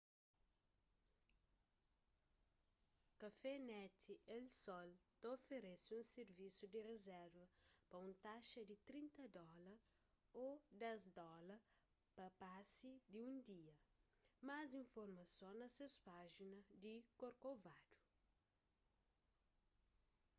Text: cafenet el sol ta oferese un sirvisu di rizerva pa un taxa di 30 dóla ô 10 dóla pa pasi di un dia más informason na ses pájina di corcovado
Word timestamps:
cafenet 3.23 4.05
el 4.35 4.47
sol 4.61 4.93
ta 5.19 5.27
oferese 5.37 5.91
un 5.99 6.05
sirvisu 6.15 6.65
di 6.73 6.79
rizerva 6.91 7.45
pa 7.89 7.95
un 8.07 8.13
taxa 8.27 8.61
di 8.69 8.75
30 8.89 9.23
dóla 9.37 9.73
ô 10.45 10.47
10 10.83 11.13
dóla 11.19 11.55
pa 12.15 12.25
pasi 12.41 12.91
di 13.11 13.19
un 13.29 13.35
dia 13.49 13.75
más 14.47 14.69
informason 14.83 15.53
na 15.61 15.67
ses 15.75 15.93
pájina 16.07 16.59
di 16.83 16.93
corcovado 17.19 17.97